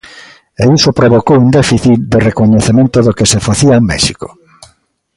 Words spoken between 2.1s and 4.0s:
de recoñecemento do que se facía en